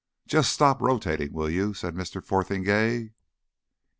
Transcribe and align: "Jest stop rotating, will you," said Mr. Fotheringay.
"Jest 0.25 0.51
stop 0.51 0.81
rotating, 0.81 1.31
will 1.31 1.47
you," 1.47 1.75
said 1.75 1.93
Mr. 1.93 2.23
Fotheringay. 2.23 3.13